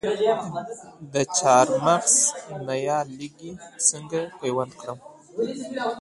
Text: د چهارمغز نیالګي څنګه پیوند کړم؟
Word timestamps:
د 1.13 1.15
چهارمغز 1.37 2.15
نیالګي 2.67 3.51
څنګه 3.87 4.19
پیوند 4.39 4.71
کړم؟ 4.79 4.99